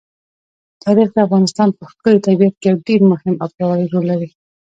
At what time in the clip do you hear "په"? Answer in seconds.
1.77-1.83